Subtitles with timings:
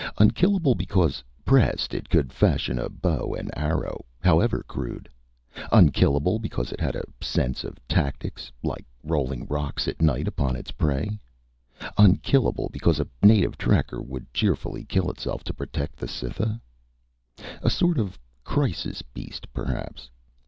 [0.17, 5.07] Unkillable because, pressed, it could fashion a bow and arrow, however crude?
[5.71, 10.73] Unkillable because it had a sense of tactics, like rolling rocks at night upon its
[10.81, 11.19] enemy?
[11.99, 16.59] Unkillable because a native tracker would cheerfully kill itself to protect the Cytha?
[17.61, 20.09] A sort of crisis beast, perhaps?